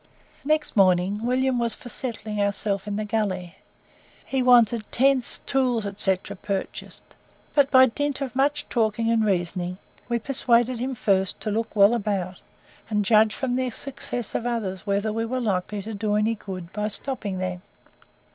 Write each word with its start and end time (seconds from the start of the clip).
Next 0.43 0.75
morning 0.75 1.23
William 1.27 1.59
was 1.59 1.75
for 1.75 1.89
settling 1.89 2.41
ourselves 2.41 2.87
in 2.87 2.95
the 2.95 3.05
gully. 3.05 3.57
He 4.25 4.41
wanted 4.41 4.91
tents, 4.91 5.41
tools, 5.45 5.85
&c., 5.95 6.15
purchased, 6.41 7.15
but 7.53 7.69
by 7.69 7.85
dint 7.85 8.19
of 8.19 8.35
much 8.35 8.67
talking 8.67 9.11
and 9.11 9.23
reasoning, 9.23 9.77
we 10.09 10.17
persuaded 10.17 10.79
him 10.79 10.95
first 10.95 11.39
to 11.41 11.51
look 11.51 11.75
well 11.75 11.93
about, 11.93 12.41
and 12.89 13.05
judge 13.05 13.35
from 13.35 13.55
the 13.57 13.69
success 13.69 14.33
of 14.33 14.47
others 14.47 14.87
whether 14.87 15.13
we 15.13 15.23
were 15.23 15.39
likely 15.39 15.83
to 15.83 15.93
do 15.93 16.15
any 16.15 16.33
good 16.33 16.73
by 16.73 16.87
stopping 16.87 17.37
there. 17.37 17.61